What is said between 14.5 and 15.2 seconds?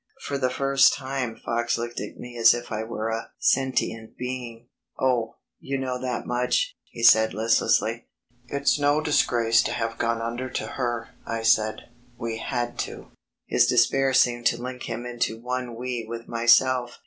link him